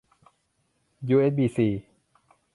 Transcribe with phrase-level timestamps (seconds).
[1.09, 1.67] ยูเอสบีซี